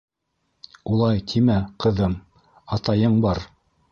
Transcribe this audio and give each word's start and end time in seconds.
Улай 0.93 1.19
тимә, 1.33 1.59
ҡыҙым, 1.85 2.17
атайың 2.79 3.21
бар. 3.27 3.45